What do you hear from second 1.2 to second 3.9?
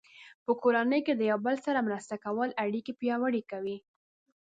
یو بل سره مرسته کول اړیکې پیاوړې کوي.